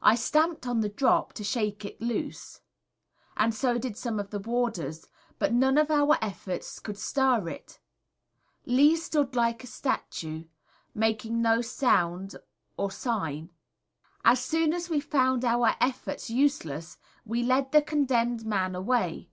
I 0.00 0.14
stamped 0.14 0.64
on 0.64 0.78
the 0.78 0.88
drop, 0.88 1.32
to 1.32 1.42
shake 1.42 1.84
it 1.84 2.00
loose, 2.00 2.60
and 3.36 3.52
so 3.52 3.78
did 3.78 3.96
some 3.96 4.20
of 4.20 4.30
the 4.30 4.38
warders, 4.38 5.08
but 5.40 5.52
none 5.52 5.76
of 5.76 5.90
our 5.90 6.16
efforts 6.22 6.78
could 6.78 6.96
stir 6.96 7.48
it. 7.48 7.80
Lee 8.64 8.94
stood 8.94 9.34
like 9.34 9.64
a 9.64 9.66
statue, 9.66 10.44
making 10.94 11.42
no 11.42 11.62
sound 11.62 12.36
or 12.76 12.92
sign. 12.92 13.50
As 14.24 14.38
soon 14.38 14.72
as 14.72 14.88
we 14.88 15.00
found 15.00 15.44
our 15.44 15.74
efforts 15.80 16.30
useless 16.30 16.96
we 17.24 17.42
led 17.42 17.72
the 17.72 17.82
condemned 17.82 18.46
man 18.46 18.76
away. 18.76 19.30